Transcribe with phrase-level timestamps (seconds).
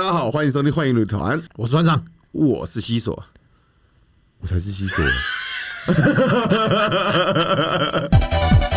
[0.00, 2.02] 大家好，欢迎收听《欢迎旅团》，我是船长，
[2.32, 3.22] 我是西索。
[4.40, 5.04] 我才是西索。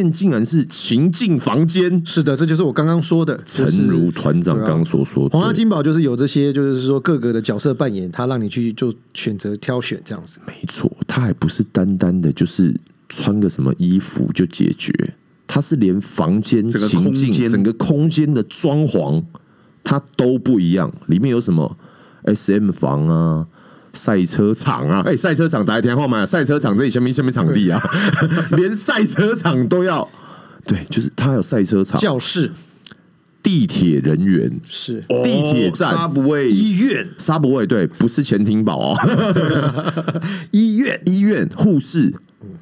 [0.00, 10.38] 面竟然是情境房间，是的，这就是我刚刚说的，诚就是如团长对啊刚所说，黄花对金宝就是有这些，就是说各个的角色扮演，他让你去就选择挑选这样子。
[10.46, 12.74] 没错，他还不是单单的就是
[13.08, 15.14] 穿个什么衣服就解决，
[15.46, 19.22] 他是连房间情境、整个空间的装潢，
[19.84, 20.92] 它都不一样。
[21.06, 21.76] 里面有什么
[22.22, 23.46] S M 房啊、
[23.92, 27.82] 赛车场啊，哎、赛车场打一天话嘛，赛车场这里下面下面场地啊，
[28.56, 30.08] 连赛车场都要。
[30.64, 32.52] 对，就是他有赛车场、教室。
[33.42, 35.02] 地铁人员、是。
[35.08, 35.96] 地铁站。
[35.96, 38.96] 沙不卫医院，沙不卫，对，不是前庭堡哦。
[40.52, 41.00] 医院。
[41.06, 42.12] 医院、护士、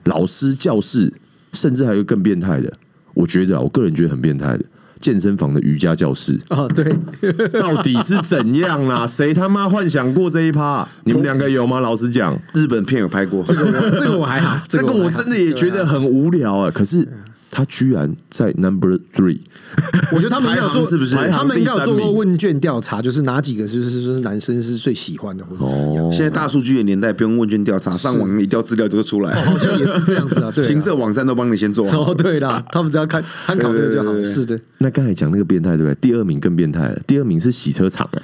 [0.05, 1.13] 老师、教室，
[1.53, 2.73] 甚至还有更变态的，
[3.15, 4.65] 我觉得啊，我个人觉得很变态的，
[5.01, 6.85] 健身房的瑜伽教室，啊，对，
[7.61, 9.07] 到底是怎样啦？
[9.09, 10.87] 谁他妈幻想过这一趴？
[11.05, 11.81] 你们两个有吗？
[11.81, 16.71] 老实讲，日本片有拍过，这个我这个我还好，这个我真的也觉得很无聊啊。
[16.73, 17.07] 可是
[17.51, 19.39] 他居然在 number three，
[20.13, 26.05] 我觉得他们应该有做，是不是他们应该有做过问卷调查，就是哪几个就是说男生是最喜欢的，或者怎么样。
[26.05, 30.69] 哦现在大数据的年代，不用问卷调查， 上网一调资料就出来， 好像也是这样子啊，对啊。
[30.69, 32.11] 情色网站都帮你先做好。
[32.11, 34.25] 哦，对啦，他们只要看参考那个就好。
[34.25, 35.95] 是的，那刚才讲那个变态对不对？
[36.01, 38.23] 第二名更变态了，第二名是洗车场、欸，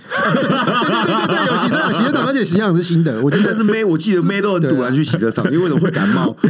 [1.04, 6.36] 对有洗车场，洗车场，而且洗车场是新的，我觉得但是 妹，我记得妹都很堵然去洗车场，因为为什么会感冒？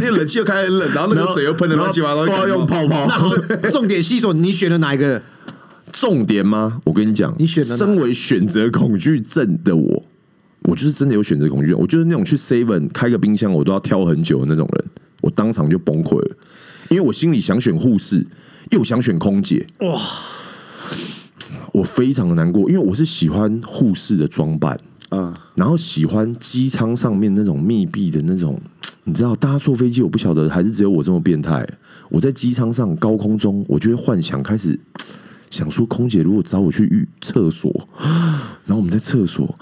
[0.00, 3.08] 那冷气又开很冷，然后那个水又喷的乱七八糟，都要用泡泡。
[3.70, 5.22] 重点细说，你选了哪一个？
[5.90, 6.80] 重点吗？
[6.84, 10.04] 我跟你讲，你选了哪身为选择恐惧症的我，
[10.64, 11.78] 我就是真的有选择恐惧症。
[11.80, 14.84] 我就是那种去 Seven 开个冰箱，我都要挑很久的那种人，
[15.22, 16.36] 我当场就崩溃了，
[16.90, 18.24] 因为我心里想选护士，
[18.70, 20.00] 又想选空姐，哇！
[21.72, 24.78] 我非常的难过，因为我是喜欢护士的装扮，
[25.10, 28.60] 啊，然后喜欢机舱上面那种密闭的那种，
[29.04, 31.66] 你知道，大家坐飞机，我不晓得还是只有我这么变态。
[32.10, 34.78] 我在机舱上高空中，我就会幻想，开始
[35.50, 37.70] 想说，空姐如果找我去浴厕所，
[38.64, 39.54] 然后我们在厕所，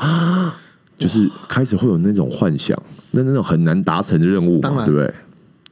[0.96, 2.80] 就是开始会有那种幻想，
[3.10, 5.12] 那那种很难达成的任务嘛，对不对？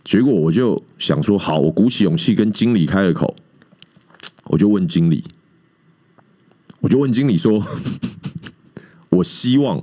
[0.03, 3.35] 结果我就想说，好，我鼓起勇气跟经理开了口，
[4.45, 5.25] 我就问经理，
[6.85, 7.67] 我就问经理说，
[9.09, 9.83] 我希望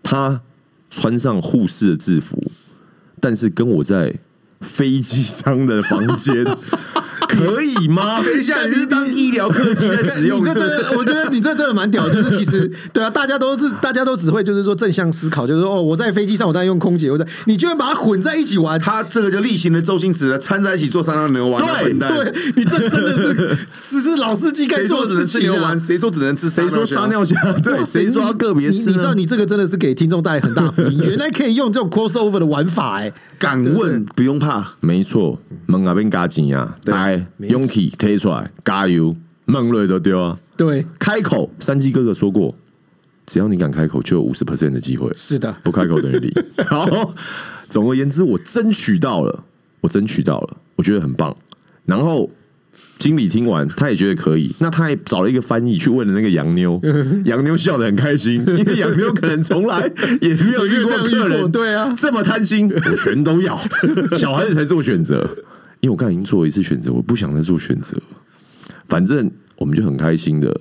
[0.00, 0.42] 他
[0.88, 2.52] 穿上护士的制服，
[3.18, 4.20] 但是跟我在
[4.60, 6.44] 飞机舱的房间
[7.30, 8.20] 可以吗？
[8.24, 10.68] 等一下，你是当医疗科技在使用你是不是？
[10.68, 25.80] 这真的， 我觉得你这真的蛮屌的，就是其实对啊，大家都是大家都只会就是说正向思考，就是说哦，我在飞机上我当然用空姐，我在你居然把它混在一起玩，他这个就例行的周星驰了，掺在一起做三张牛丸，对对你这真的是只是老司机该做说只能吃的事情啊牛丸？。
[25.80, 26.48] 谁说只能吃？
[26.50, 27.06] 谁说撒？
[27.06, 27.34] 尿虾？
[27.62, 29.14] 对，哇谁说要个别吃你你知道？
[29.14, 40.38] 你这个真的是给听众带来很大福音，原来可以用这种 crossover 的玩法哎、敢问不用怕，没错，门那边加钱呀，对来勇气推出来，加油，梦瑞都丢啊！
[40.58, 42.54] 对，开口，山鸡哥哥说过，
[43.26, 45.10] 只要你敢开口，就有五十 percent 的机会。
[45.14, 46.30] 是的，不开口等于零。
[46.68, 47.14] 好，
[47.70, 49.44] 总而言之，我争取到了，
[49.80, 51.34] 我争取到了，我觉得很棒。
[51.86, 52.30] 然后
[52.98, 56.80] 经理听完，他也觉得可以，那他也找了一个翻译去问了那个洋妞，
[57.24, 63.58] 洋妞笑得很开心，因为洋妞可能从来 也没有遇过客人，对啊这么贪心，我全都要，
[64.18, 65.28] 小孩子才做选择。
[65.80, 67.96] 因为我刚才已经做了一次选择，我不想再做选择。
[68.86, 70.60] 反正我们就很开心的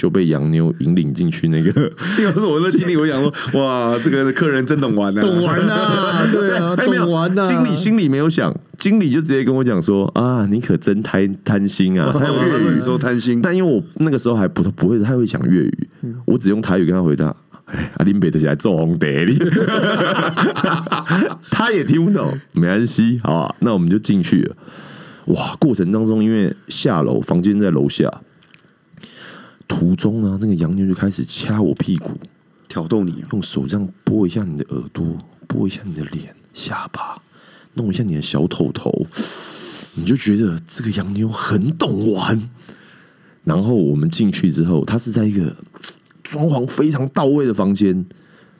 [0.00, 1.92] 就被洋妞引领进去那个。
[2.24, 3.30] 要是我的心里，我想说，
[3.60, 12.14] 哇，这个客人真懂玩啊，懂玩呐、 对啊，懂玩呐、经理心里没有想，经理就直接跟我讲说啊，你可真贪贪心啊！
[12.18, 15.88] 他用我粤语说你说贪心，但因为我那个时候还不不会太会讲粤语，
[16.24, 17.36] 我只用台语跟他回答。
[17.66, 19.38] 哎，阿林北的起来做红得里，
[21.52, 24.56] 他也听不懂，没关系，好啊，那我们就进去了。
[25.26, 28.10] 哇，过程当中因为下楼，房间在楼下，
[29.70, 32.10] 途中呢，那个洋妞就开始掐我屁股，
[32.68, 37.22] 挑逗你啊，用手这样拨一下你的耳朵，拨一下你的脸、下巴，
[37.74, 39.06] 弄一下你的小头头，
[39.94, 42.50] 你就觉得这个洋妞很懂玩。
[43.44, 45.56] 然后我们进去之后，它是在一个
[46.24, 48.04] 装潢非常到位的房间，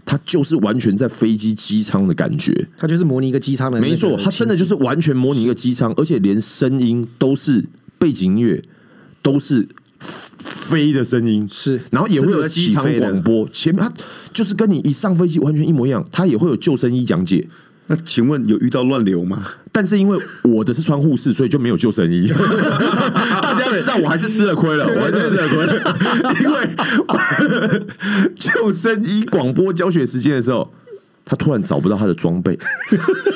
[0.05, 2.69] 它就是完全在飞机机舱的感觉。
[2.79, 7.67] 他就是模拟一个机舱的那个没错，它真的就是完全模拟一个机舱，而且连声音都是
[7.99, 8.63] 背景音乐
[9.21, 9.69] 都是
[10.71, 13.93] 飞的声音，是然后也会有机场广播，前面它
[14.33, 17.49] 就是跟你一上飞机完全一模一样，它也会有救生衣讲解。
[17.89, 19.45] 那请问有遇到乱流吗？
[19.73, 22.29] 但是因为我的是穿护士，所以就没有救生衣。
[23.43, 25.67] 大家知道我还是吃了亏了，我还是吃了亏，
[26.41, 26.71] 因为
[28.37, 30.73] 救生衣广播教学时间的时候，
[31.25, 32.57] 他突然找不到他的装备，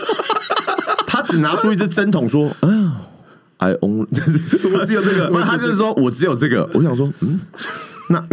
[1.07, 2.84] 他只拿出一支针筒说：“啊
[3.59, 5.31] ，I only 就是我只有这个。
[5.45, 6.69] ”他就是说我只有这个。
[6.75, 7.41] 我想说，嗯，
[8.11, 8.25] 那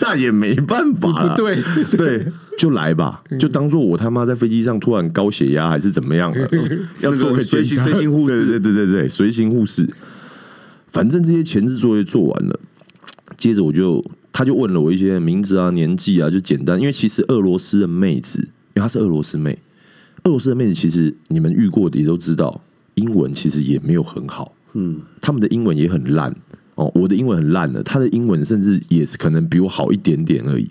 [0.00, 1.58] 那也没办法啦，不对。
[1.96, 2.26] 对，
[2.58, 6.48] 就来吧，就当做我他妈在飞机上突然高血压还是怎么样了，
[7.00, 8.46] 要做个随行随行护士。
[8.46, 9.88] 对对对对对，随行护士。
[10.92, 12.58] 反正这些前置作业做完了，
[13.36, 19.56] 接着我就他就问了我一些名字啊、年纪啊，就简单，因为其实俄罗斯的妹子，因为她是俄罗斯妹，
[20.24, 22.60] 俄罗斯的妹子其实你们遇过的也都知道，
[23.00, 26.34] 英文其实也没有很好，嗯，他们的英文也很烂。
[26.76, 30.66] 哦，我的英文很烂的，他的英文甚至也是可能比我好一点点而已。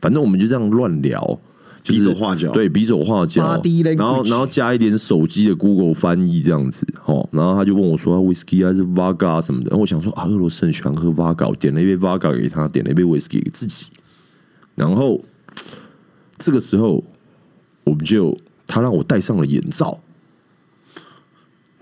[0.00, 1.38] 反正我们就这样乱聊，
[1.84, 2.50] 就是比手画脚。
[2.50, 3.62] 对，比手画脚。
[3.96, 13.86] 然后然后加一点手机的 Google 翻译这样子，哦，然后他就问我说，whisky 还是 vodka 什么的，然后我想说啊，俄罗斯人喜欢喝 vodka，我点了一杯 vodka 给他，点了一杯 whisky 给自己，
[14.74, 15.20] 然后
[16.38, 17.04] 这个时候
[17.84, 18.36] 我们就
[18.66, 20.00] 他让我戴上了眼罩。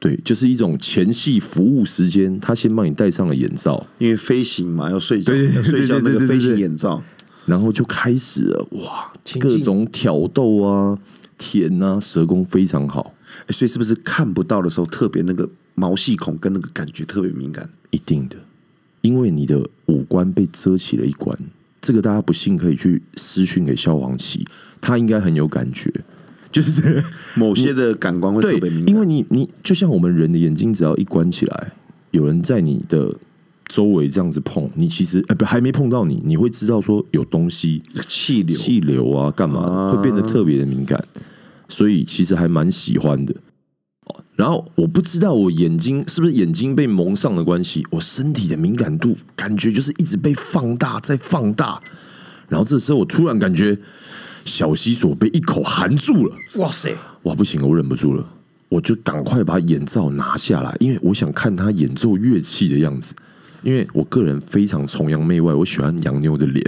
[0.01, 5.33] 对，就是一种前戏服务时间，他先帮你戴上了眼罩，因为飞行嘛，要睡觉，
[5.63, 7.03] 睡觉那个飞行眼罩，
[7.45, 10.99] 然后就开始了，哇，各种挑逗啊、
[11.37, 13.13] 舔啊，舌功非常好，
[13.47, 17.69] 哎所以是不是看不到的时候特别那个毛细孔跟那个感觉特别敏感？
[17.91, 18.37] 一定的，
[19.03, 21.39] 因为你的五官被遮起了一关，
[21.83, 24.47] 这个大家不信可以去私讯给萧煌奇，
[24.81, 25.93] 他应该很有感觉，
[26.53, 27.03] 就是
[27.37, 31.73] 某些的感官会特别敏，感，因为你你就像我们人的眼睛，只要一关起来，
[32.11, 33.15] 有人在你的
[33.67, 38.57] 周围这样子碰，你其实呃不还没碰到你，你会知道说有东西气流。
[38.57, 41.03] 气流啊干嘛，啊会变得特别的敏感，
[41.69, 43.35] 所以其实还蛮喜欢的。
[44.07, 51.79] 哦然后我不知道我眼睛是不是眼睛被蒙上的关系，我身体的敏感度感觉就是一直被放大在放大，
[52.49, 53.77] 然后这时候我突然感觉
[54.45, 56.35] 小西索被一口含住了。
[56.57, 58.29] 哇塞，哇，不行了，我忍不住了，
[58.69, 63.15] 我就赶快把眼罩拿下来，因为我想看他演奏乐器的样子。
[63.63, 66.65] 因为我个人非常崇洋媚外，我喜欢洋妞的脸，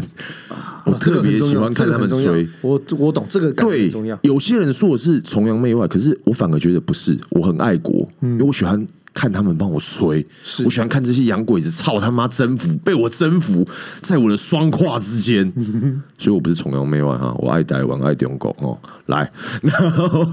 [0.84, 2.46] 我特别喜欢看他们吹。
[2.60, 4.18] 我我懂这个感觉。
[4.20, 10.26] 有些人说我是崇洋媚外，可是我反而觉得不是，我很爱国，因为我喜欢看他们帮我吹，
[10.64, 13.66] 我喜欢看这些洋鬼子操他妈征服，被我征服
[14.00, 15.52] 在我的双胯之间，
[16.18, 18.78] 所以我不是崇洋媚外哈，我爱台湾，爱中国哦。
[19.06, 19.30] 来，
[19.62, 20.24] 然后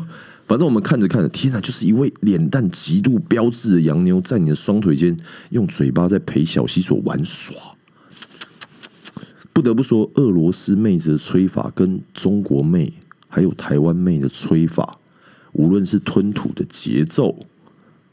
[0.47, 5.17] 反正我们看着看着，天哪，就是一位脸蛋极度标致的洋妞，在你的双腿间
[5.49, 7.55] 用嘴巴在陪小西所玩耍。
[9.51, 12.93] 不得不说，俄罗斯妹子的吹法跟中国妹
[13.27, 14.97] 还有台湾妹的吹法，
[15.51, 17.35] 无论是吞吐的节奏，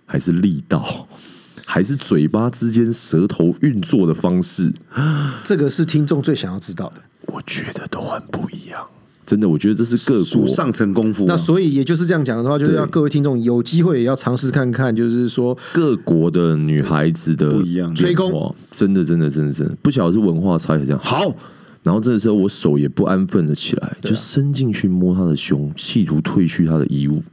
[0.06, 1.08] 还是力道，
[1.66, 4.72] 还是嘴巴之间舌头运作的方式，
[5.44, 7.02] 这个是听众最想要知道的。
[7.26, 8.86] 我觉得都很不一样。
[9.26, 11.26] 真的，我觉得这是各国上层功夫啊。
[11.30, 21.00] 那所以也就是这样讲的话，就是要各位听众有机会也要尝试看看，就是说各国的女孩子的不一样吹功，真的真的真的真的，不晓得是文化差异还是这样。
[21.02, 21.34] 好，
[21.82, 27.24] 然后这个时候我手也不安分的起来，就伸进去摸她的胸，企图褪去她的衣物。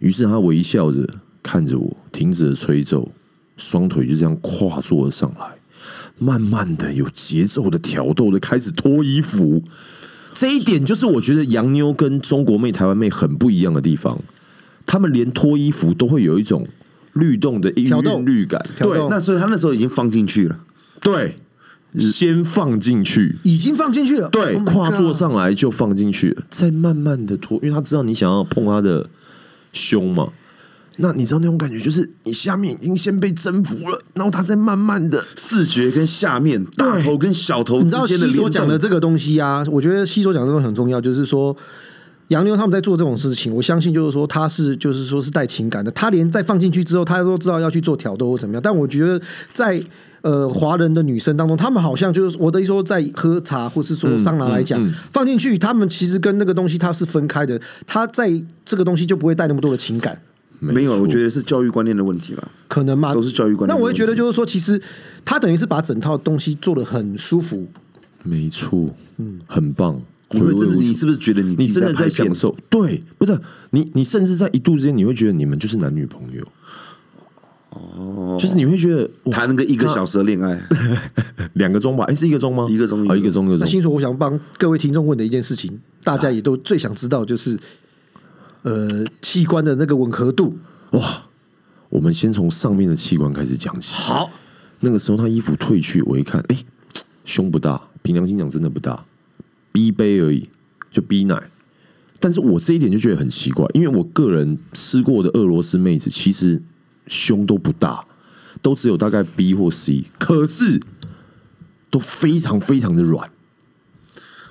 [0.00, 1.08] 于是她微笑着
[1.44, 3.12] 看着我，停止了吹奏，
[3.56, 5.46] 双腿就这样跨坐了上来，
[6.18, 9.62] 慢慢的有节奏的挑逗的开始脱衣服。
[10.32, 14.18] 这一点就是我觉得洋妞跟中国妹、台湾妹很不一样的地方，
[14.86, 16.66] 他们连脱衣服都会有一种
[17.12, 20.58] 律动的挑逗韵律感，对那所以他那时候已经放进去了，
[21.00, 21.36] 对，
[22.00, 26.30] 先放进去，已经放进去了，对，Oh 跨坐上来就放进去。
[26.30, 29.08] 了，再慢慢的脱，因为他知道你想要碰他的
[29.72, 30.32] 胸嘛。
[30.98, 41.56] 那你知道那种感觉，就是你下面已经先被征服了，然后他在慢慢的，视觉跟下面大头跟小头之你知道间的联西所讲的，这个东西啊，我觉得西所讲的这个很重要，就是说。
[42.28, 48.62] 洋妞他们在做这种事情，我相信就是说他是就是说是带情感的，他连在放进去之后，他都知道要去做挑逗或怎么样。
[48.62, 49.20] 但我觉得
[49.52, 49.80] 在
[50.22, 60.18] 呃华人的女生当中，他们好像就是我的意思说，在喝茶或是说桑拿来讲，嗯嗯放进去，他们其实跟那个东西它是分开的，他在这个东西就不会带那么多的情感。
[60.72, 62.50] 没有，我觉得得是教育观念的问题了。
[62.68, 63.12] 可能吗？
[63.12, 64.80] 都是教育观念那我会觉得就是说，其实
[65.24, 67.66] 他等于是把整套东西做的很舒服，
[68.22, 70.00] 没错，嗯，很棒。
[70.30, 72.34] 你会真的，你是不是觉得你你真的在享？
[72.34, 72.56] 受？
[72.68, 73.38] 对，不是
[73.70, 76.44] 你，你甚至在一度之间，你会觉得你们就是男女朋友。
[77.70, 80.60] 哦，就是你会觉得哇谈那个一个小时的恋爱，
[81.54, 82.04] 两个钟吧？
[82.04, 82.66] 哎，是一个钟吗？
[82.68, 83.60] 一个钟哦，一个钟，一个钟。
[83.60, 87.58] 那新手，我想帮各位听众问的一件事情，大家也都最想知道，就是
[88.64, 90.58] 呃器官的那个吻合度。
[90.90, 91.24] 哇，
[91.88, 93.94] 我们先从上面的器官开始讲起。
[93.94, 94.30] 好，
[94.80, 96.56] 那个时候他衣服褪去，我一看，哎，
[97.24, 99.04] 胸不大，凭良心讲真的不大
[99.72, 100.48] ，B 杯而已，
[100.90, 101.50] 就 B 奶。
[102.20, 106.62] 但是我这一点就觉得很奇怪，因为我个人吃过的俄罗斯妹子其实
[107.06, 108.06] 胸都不大，
[108.62, 110.80] 都只有大概 B 或 C，可是
[111.90, 113.30] 都非常非常的软，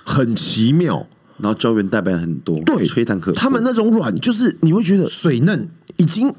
[0.04, 1.08] 很奇妙。
[1.44, 6.34] 然后胶原蛋白很多，对，吹弹可破他们那种软，就是你会觉得水嫩，已经，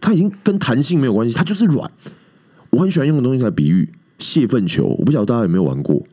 [0.00, 1.90] 它已经跟弹性没有关系，它就是软。
[2.70, 3.88] 我很喜欢用的东西来比喻
[4.20, 6.04] 泄愤球，我不晓得大家有没有玩过，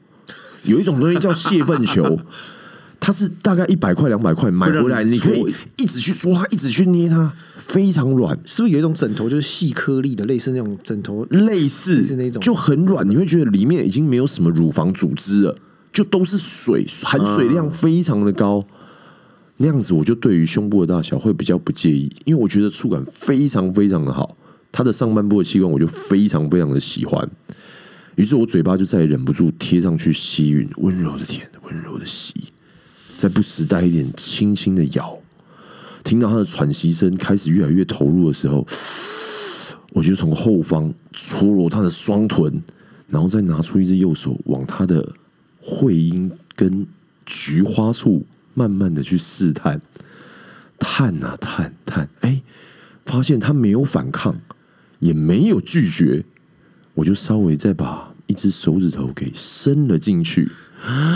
[0.64, 2.20] 有一种东西叫泄愤球，
[3.00, 11.24] 它是大概一百块两百块买回来，你你可以一直去搓它，一直去捏它，非常软，是不是有一种枕头就是细颗粒的，类似那种枕头？
[11.26, 12.42] 类似类似那种。
[12.42, 15.56] 就很软，你会觉得里面已经没有什么乳房组织了，
[15.92, 18.66] 就都是水，含水量非常的高。
[19.58, 24.36] 那样子我就对于胸部的大小会比较不介意，因为我觉得触感非常非常的好。
[24.72, 27.30] 它的上半部的器官我就非常非常的喜欢，
[28.16, 32.34] 于是我嘴巴就再也忍不住贴上去吸吮，温柔的舔，温柔的吸，
[33.18, 35.18] 再不时带一点轻轻的咬。
[36.06, 38.66] 听到他的喘息声开始越来越投入的时候，
[39.92, 42.64] 我就从后方搓揉他的双臀，
[43.10, 45.06] 然后再拿出一只右手往他的
[45.62, 46.88] 会阴跟
[47.26, 49.80] 菊花处慢慢的去试探，
[50.80, 52.42] 探啊探探，哎，
[53.06, 54.36] 发现他没有反抗，
[55.00, 56.26] 也没有拒绝，
[56.96, 60.50] 我就稍微再把一只手指头给伸了进去，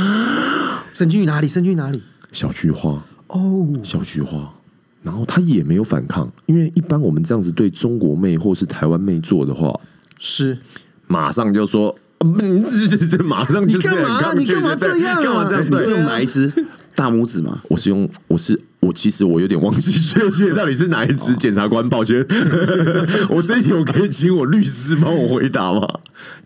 [0.94, 1.48] 伸进去哪里？
[1.48, 2.02] 伸进去哪里？
[2.32, 3.04] 小菊花。
[3.28, 4.54] 哦，小菊花，
[5.02, 9.78] 然后他也没有反抗，因为一般我们这样子对中国妹或是台湾妹做的话，
[10.20, 10.58] 是
[11.08, 12.00] 马上就说，嗯
[12.90, 15.70] 这这这马上就是你干嘛 你干嘛这样啊干嘛这样？
[15.70, 16.52] 对你是用哪一只
[16.96, 17.62] 大拇指吗？
[17.70, 21.36] 我是用，我是我，其实我有点忘记确切到底是哪一只。
[21.36, 22.26] 检察官，抱歉，
[23.30, 25.88] 我这一题我可以请我律师帮我回答吗？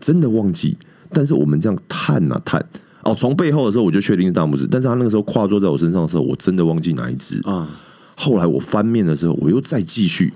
[0.00, 0.76] 真的忘记，
[1.12, 2.64] 但是我们这样探啊探，
[3.04, 7.68] 哦，从背后的时候我就确定是大拇指，但是他那个时候跨坐在我身上的时候，我真的忘记哪一只啊。
[8.16, 10.32] 后来我翻面的时候，我又再继续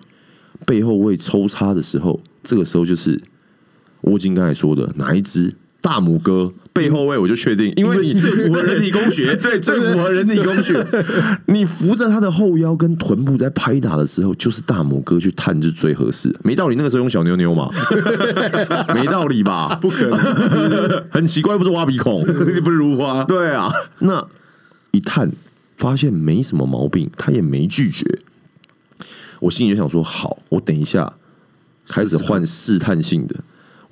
[0.64, 3.20] 背后位抽插的时候，这个时候就是
[4.04, 10.84] 窝金刚才说的哪一支大拇哥背后位，我就确定，因为你最符合人体工学，对，最符合人体工学。
[11.46, 16.34] 你扶着他的后腰跟臀部在拍打的时候，就是大拇哥去探是最合适。
[16.42, 17.68] 没道理，那个时候用小妞妞嘛，
[18.94, 19.78] 没道理吧？
[19.80, 22.24] 不可能，很奇怪，不是挖鼻孔，
[22.64, 23.22] 不是如花。
[23.24, 23.70] 对啊，
[24.00, 24.26] 那
[24.92, 25.30] 一探
[25.76, 28.04] 发现没什么毛病，他也没拒绝。
[29.40, 31.12] 我心里就想说，好，我等一下
[31.86, 33.36] 开始换试探性的，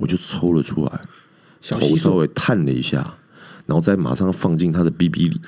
[0.03, 1.01] 我就抽了出来，
[1.61, 3.15] 小细手头稍微探了一下，
[3.67, 5.41] 然后再马上放进他的 BB 里，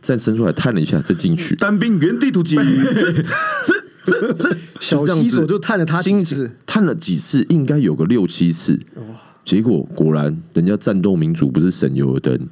[0.00, 1.54] 再伸出来探了一下，再进去。
[1.56, 3.74] 单兵原地突击，这
[4.06, 6.50] 这这小西手就探了他几心次。
[6.64, 8.80] 探了几次，应该有个六七次。
[9.44, 12.48] 结果果然，人家战斗民族不是省油的灯，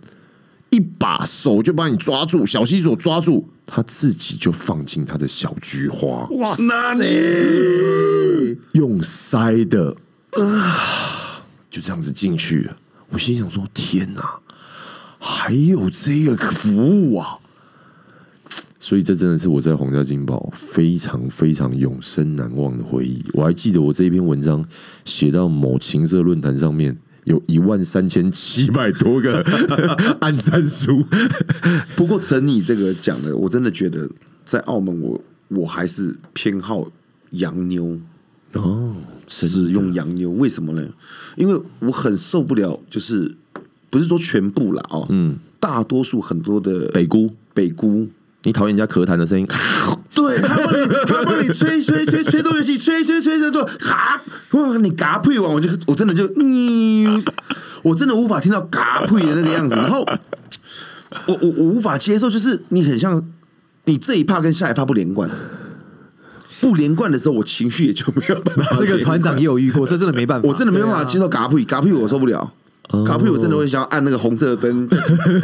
[0.68, 9.96] 一把手就把你抓住，小西手抓住，他自己就放进他的小菊花，哇那你用塞的
[10.32, 11.15] 啊，
[11.76, 12.70] 就这样子进去。
[13.10, 14.40] 我心想说：天哪，
[15.18, 17.36] 还有这个服务啊！
[18.80, 23.22] 所以这真的是我在皇家金宝非常非常永生难忘的回忆。
[23.34, 24.64] 我还记得我这一篇文章
[25.04, 29.44] 写到某情色论坛上面，有一万三千七百多个
[30.22, 31.04] 按赞数。
[31.94, 34.08] 不过陈你这个讲的，我真的觉得
[34.46, 36.90] 在澳门我，我还是偏好
[37.32, 38.00] 洋妞
[38.54, 38.94] 哦，
[39.28, 40.30] 使用洋妞。
[40.30, 40.82] 为什么呢？
[41.36, 43.34] 因为我很受不了，就是
[43.90, 48.08] 不是说全部啦哦，嗯，大多数很多的北姑，北姑，
[48.44, 49.46] 你讨厌人家咳痰的声音？
[50.14, 54.22] 对，他帮你，他帮你吹吹吹吹动乐器，吹吹吹吹吹，哈，
[54.52, 57.22] 哇，你嘎配完，我就我真的就，嗯，
[57.82, 60.06] 我真的无法听到嘎配的那个样子，然后
[61.26, 63.22] 我我我无法接受，就是你很像
[63.84, 65.30] 你这一趴跟下一趴不连贯，
[66.68, 68.76] 不连贯的时候，我情绪也就没有办法。
[68.78, 72.52] 这个团长也有遇过，这真的没办法，我真的没办法接受嘎屁，嘎屁我受不了。
[73.04, 74.88] 嘎配我真的会想要按那个红色的灯，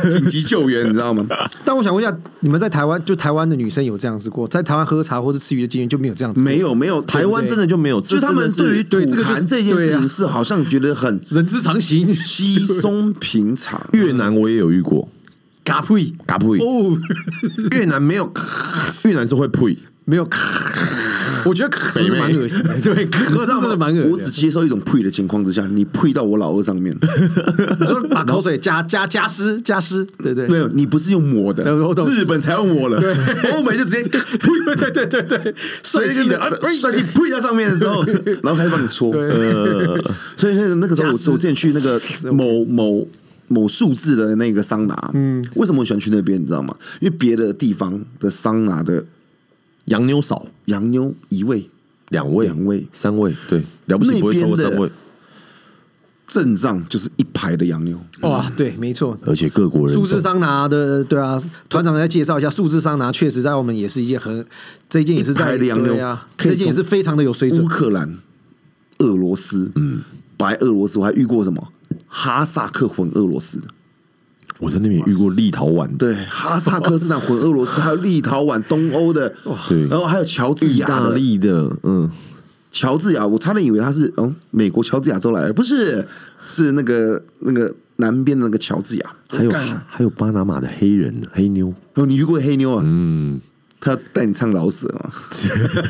[0.09, 1.27] 紧急救援，你知道吗？
[1.65, 4.47] 但我想问一下，你们在台湾，就台湾的女生有这样子过？
[4.47, 6.45] 在台湾喝茶或者吃鱼的经验就没有这样子过？
[6.45, 13.85] 没有没有，台湾真的就没有，就他们对于吐对这个就是痰这件事情是好像觉得很人之常情，稀松平常。
[13.93, 15.09] 越南我也有遇过，
[15.65, 16.97] 嘎呸嘎呸，哦，
[17.73, 18.33] 越南没有，
[19.03, 20.25] 越南是会呸，没有，
[21.47, 24.09] 我觉得可是蛮恶心的，对，可是真的蛮恶心的。
[24.11, 26.97] 我只接受一种呸的情况之下，你呸到我老二上面，
[27.87, 30.47] 就是把口水加加加湿加湿，对对。
[30.47, 31.65] 没有，你不是用抹的
[32.07, 33.01] 日本才用抹了，
[33.55, 36.39] 欧美就直接 呸，对对对对，帅气的，
[36.81, 38.05] 帅气呸在上面之后，
[38.43, 39.99] 然后开始帮你搓，呃，
[40.37, 42.01] 所以所以那个时候我我之前去那个
[42.33, 43.07] 某某。
[43.49, 46.41] 某数字的那个桑拿，嗯，为什么我喜欢去那边？
[46.41, 46.75] 你知道吗？
[47.01, 49.05] 因为别的地方的桑拿的
[49.87, 51.69] 洋妞少，洋妞一位、
[52.11, 54.91] 两位、两位，三位，对，了不起不会超过三位，
[56.27, 59.19] 阵仗就是一排的洋妞，哇，对，没错。
[59.27, 64.47] 而且各国人数字桑拿的，对啊，团长来介绍一下，数字桑拿确实在我们也是一件很，
[64.89, 67.65] 这一件也是在一排的洋妞对啊，这件也是非常的有水准。
[67.65, 67.69] 乌。
[67.69, 68.17] 克兰、
[68.99, 70.01] 俄罗斯，嗯，
[70.37, 71.69] 白俄罗斯，我还遇过什么？
[72.07, 73.59] 哈萨克混俄罗斯。
[73.59, 73.67] 的，
[74.63, 79.35] 我在那边遇过立陶宛的，对，哈萨克斯坦混俄罗斯，还有立陶宛、东欧的，
[79.69, 79.89] 对。
[79.89, 82.09] 然后还有乔治亚意，大利的，嗯，
[82.71, 86.07] 乔治亚，我差点以为他是嗯美国乔治亚州来的，不是，
[86.47, 92.83] 是那个那个南边的那个乔治亚，还有还有巴拿马的黑人黑妞，哦，你遇过黑妞啊？
[92.87, 93.41] 嗯，
[93.81, 95.11] 他带你唱老舍吗？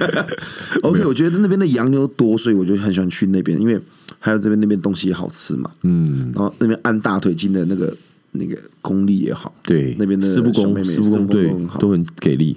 [0.83, 3.79] OK，我觉得那边的洋妞多，所以我就很喜欢去那边，因为
[4.19, 5.71] 还有这边那边东西也好吃嘛。
[5.83, 7.95] 嗯，然后那边按大腿筋的那个
[8.33, 11.81] 那个功力也好，对，那边的师傅工小妹妹师傅工对都很好。
[11.81, 12.57] 都很给力，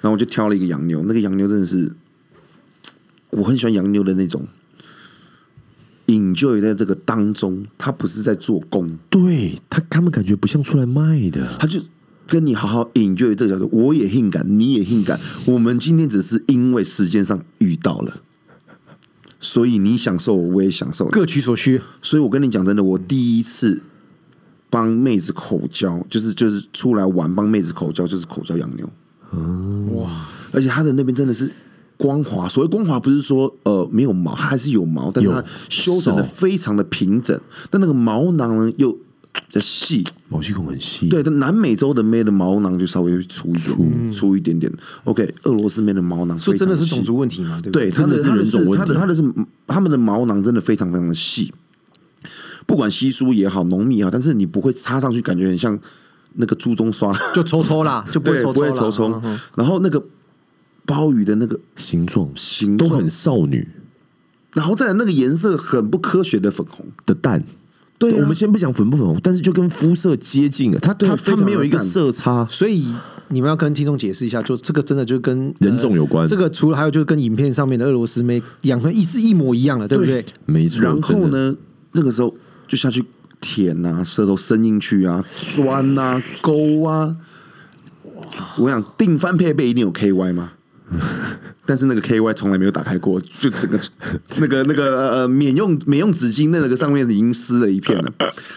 [0.00, 1.92] 然后我就挑了一个洋妞，那个洋妞真的是，
[3.30, 4.46] 我很喜欢洋妞的那种。
[6.08, 11.80] enjoy 在这个当中，他不是在做工，对他他们感觉不像出来卖的，他就
[12.26, 18.20] 跟你好好 enjoy 这个角度，我也性感，你也性感，我们今天只是因为时间上遇到了，
[19.38, 21.06] 所以你享受，我也享受。
[21.06, 23.82] 各取所需，所以我跟你讲真的，我第一次
[24.72, 28.88] 帮妹子口交，就是就是出来玩帮妹子口交，就是口交洋妞。
[29.96, 30.10] 哇！
[30.50, 31.52] 而且他的那边真的是
[31.98, 37.38] 光滑，所谓光滑不是说呃没有毛，它还是有毛，但是它修整的非常的平整，
[37.68, 38.96] 但那个毛囊呢又
[39.52, 40.02] 的细。
[40.30, 44.72] 毛细孔很细，对，但南美洲的妹的毛囊就稍微粗粗一点，粗一点点。
[45.04, 47.60] OK，俄罗斯妹的毛囊说非常细真的是种族问题嘛？
[47.60, 49.22] 对不对，真的是人种是问题他的他的是
[49.66, 51.52] 他们的毛囊真的非常非常的细，
[52.66, 55.78] 不管稀疏也好，浓密也好，但是你不会插上去，感觉很像
[56.34, 59.20] 那个猪鬃刷，就抽抽啦， 就不会不会抽抽。
[59.56, 60.02] 然后那个
[60.84, 63.68] 鲍鱼的那个形状形状都很少女
[64.54, 67.44] 然后再来那个颜色很不科学的粉红，的蛋。
[67.98, 72.92] 对啊我们先不讲粉不粉红，但是就跟肤色接近了，它它没有一个色差，所以
[73.28, 80.24] 你们要跟听众解释一下，就这个真的就跟人种有关呃这个除了还有就是跟影片上面的俄罗斯妹养成一是一模一样的，对不对？
[80.46, 80.82] 没错。
[80.82, 81.28] 然后？
[81.28, 81.54] 呢，
[81.92, 82.34] 那个时候
[82.66, 83.04] 就下去
[83.40, 85.24] 舔啊，舌头伸进去啊，
[85.56, 87.16] 钻啊，勾啊。
[88.58, 90.52] 我想定翻配备一定有 KY 吗？
[91.64, 93.80] 但是那个 KY 从来没有打开过，就整个
[94.40, 98.12] 那个那个呃免用免用纸巾的那个上面已经湿了一片了。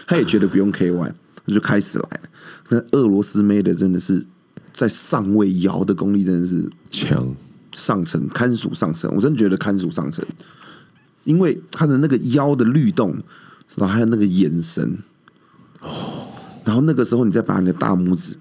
[0.06, 1.12] 他也觉得不用 KY，
[1.44, 2.28] 那就开始来了。
[2.70, 4.26] 那俄罗斯妹的真的是
[4.72, 7.34] 在上位摇的功力真的是强，
[7.72, 9.10] 上层，堪属上层。
[9.14, 10.24] 我真的觉得堪属上层，
[11.24, 13.16] 因为他的那个腰的律动，
[13.76, 14.98] 然后还有那个眼神，
[15.80, 16.32] 哦，
[16.64, 18.38] 然后那个时候你再把你的大拇指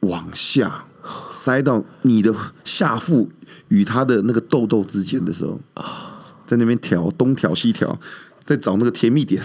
[0.00, 0.84] 往下
[1.30, 3.30] 塞到你的下腹
[3.68, 5.60] 与他的那个痘痘之间的时候，
[6.46, 7.98] 在那边调东调西调，
[8.44, 9.44] 在找那个甜蜜点，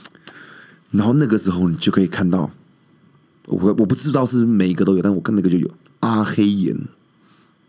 [0.92, 2.50] 然后那个时候你就可以看到，
[3.46, 6.76] 我我不知道是每一个都有，但我看那个就有阿黑眼。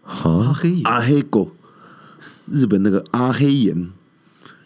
[0.08, 1.56] 哈，黑阿黑狗，
[2.52, 3.90] 日本那个阿黑眼，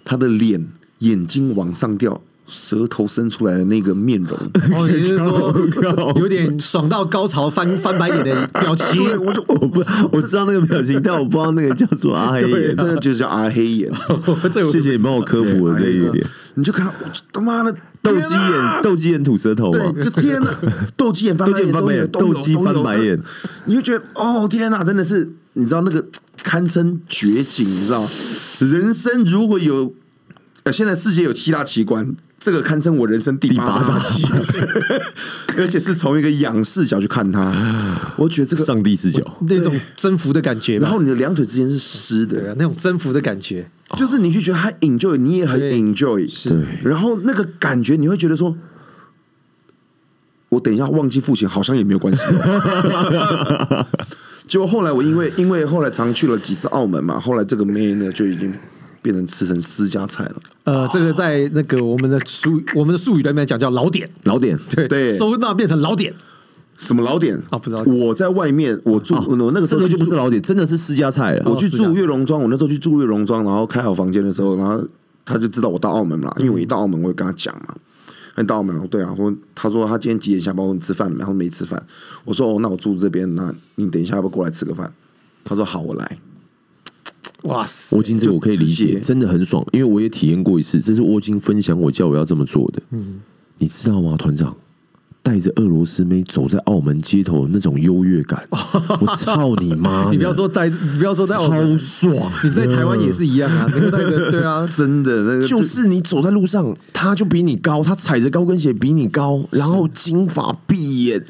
[0.04, 0.68] 他的脸
[1.00, 4.38] 眼睛往上掉，舌头伸出来的那个面容，
[4.76, 9.04] 哦，也就是 说有点爽到高潮翻翻白眼的表情。
[9.04, 12.74] 对，我就我不我知道那个表情，但我不知道那个叫做阿黑眼。
[12.76, 13.92] 那个就叫阿黑眼，
[14.66, 16.26] 谢谢你帮我科普了这一点。
[16.56, 16.94] 你就看，我
[17.32, 20.60] 他妈的斗鸡眼，斗鸡眼吐舌头嘛，对，就天哪，
[20.98, 23.20] 斗鸡眼翻白眼，斗鸡眼翻白眼斗鸡翻白眼，
[23.66, 26.04] 你就觉得哦天哪，真的是，你知道那个
[26.44, 28.06] 堪称绝景，你知道，
[28.60, 29.94] 人生如果有，
[30.70, 34.40] 呃，现在世界有七大奇观，这个堪称我人生第八大奇观，
[35.58, 48.56] 而且是从一个仰视角去看它，我觉得这个，上帝视角，那种征服的感觉，然后你的两腿之间是湿的，对啊，那种征服的感觉，就是你去觉得他 enjoy，你也很对 enjoy，对，然后那个感觉你会觉得说，
[50.50, 52.22] 我等一下忘记付钱好像也没有关系。
[54.46, 58.52] 结果后来我因为因为后来常去了几次澳门嘛，后来这个妹呢就已经
[59.02, 60.36] 变成吃成私家菜了。
[60.64, 66.14] 呃，这个在那个我们的术我们的术语里面讲叫老点，老点， 对对收纳变成老点，
[66.76, 71.50] 什么老点啊不知道我在外面，我住我那个时这个候就不是老点，真的是私家菜了。
[71.50, 74.86] 我去住月榕庄，我那时候去住月榕庄，然后开好房间的时候，然后
[75.26, 77.76] 他就知道我到澳门嘛，因为我一到澳门，我就跟他讲嘛，
[78.38, 80.66] 你到澳门了，对啊，说他说他今天几点下班？
[80.66, 81.20] 我说你吃饭了没？
[81.20, 81.84] 然后没吃饭，
[82.26, 84.92] 我说哦，那我住这边，那你等一下要不要过来吃个饭？
[85.44, 86.18] 他说好，我来。
[87.44, 92.82] 哇塞，窝金这个我可以理解，真的很爽，因为我也体验过一次，这是窝金分享我叫我要这么做的。
[92.92, 93.20] 嗯，
[93.58, 94.56] 你知道吗，团长？
[95.22, 100.10] 带着俄罗斯妹走在澳门街头那种优越感， 我操你妈！
[100.10, 111.24] 你不要说带，你不要说带澳门超爽，你在台湾也是一样啊，那个带着对啊， 真的那个就是你走在路上，他就比你高，他踩着高跟鞋比你高，然后金发碧眼，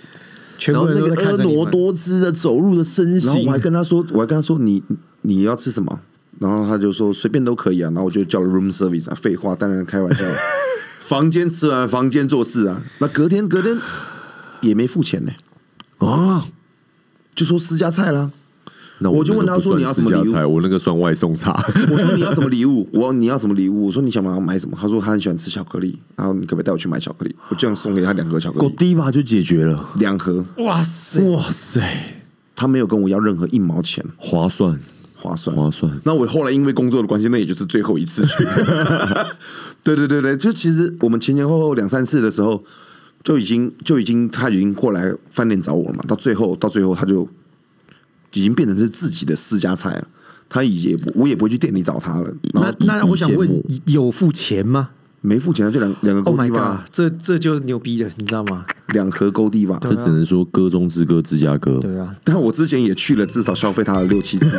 [0.59, 1.71] 全然后那部人都在个婀娜。
[1.71, 4.81] 多姿的走路的身形然后我还，跟他说，我还跟他说你
[5.21, 5.99] 你要吃什么？
[6.39, 7.89] 然后他就说随便都可以啊。
[7.91, 10.23] 然后我就叫了 room service 啊，废话，当然开玩笑。
[11.01, 12.81] 房间吃完，房间做事啊。
[12.99, 13.77] 那隔天隔天
[14.61, 15.31] 也没付钱呢、
[15.97, 16.45] 啊！
[17.33, 18.31] 就说私家菜啦。
[19.01, 21.53] 那我就问他说你要什么礼物菜我那个算外送茶。
[21.89, 22.87] 我说你要什么礼物？
[22.93, 23.85] 我你要什么礼物？
[23.87, 24.77] 我说你想买买什么？
[24.79, 27.33] 他说他很喜欢吃巧克力，然后你可不可以带我去买巧克力？
[27.49, 31.81] 我这样送给他两盒巧克狗力，迪吧就解决了，两盒，哇塞，哇塞，
[32.55, 34.77] 他没有跟我要任何一毛钱，划算
[35.19, 35.55] 划算。
[35.55, 35.91] 划算。
[36.05, 38.43] 那我后来因为工作的关系，那也就是最后一次 去。
[39.83, 42.63] 对对对对，就其实我们前前后后两三次的时候，
[43.23, 46.03] 就已经就已经他已经过来饭店找我了嘛。
[46.07, 47.27] 到最后到最后，他就
[48.33, 50.07] 已经变成是自己的私家菜了。
[50.47, 52.33] 他也我也不会去店里找他了。
[52.53, 54.89] 那那我想问，有付钱吗
[55.21, 58.65] 没付钱，就两两个？Oh 勾 my 地吧 god，，这这就是牛逼了，你知道吗？
[58.93, 59.77] 两盒勾地吧。
[59.81, 61.79] 这只能说歌中之歌，芝加哥。
[61.79, 64.49] 对啊，但我之前也去了，至少消费他了六七次。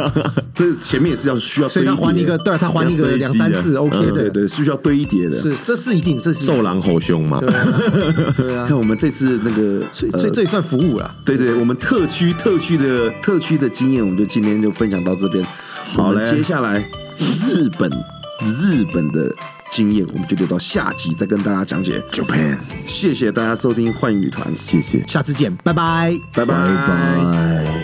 [0.54, 5.36] 这前面也是要需要所以他还你一个，对他还你一个两三次，OK 的，对对，是需要堆叠的。
[5.36, 11.14] 是这是一定，这是一定受狼吼凶嘛，对啊，对啊， 看我们这次那个，所以所以这也算服务了。
[11.24, 15.44] 对对，我们特区特区的特区的经验，我们就今天就分享到这边。
[15.92, 16.78] 好嘞我们接下来
[17.18, 17.90] 日本
[18.44, 19.30] 日本的
[19.70, 22.00] 经验，我们就留到下集再跟大家讲解。
[22.10, 26.18] Japan，谢谢大家收听幻影旅团，谢谢，下次见，拜拜。
[26.34, 27.75] 拜拜拜。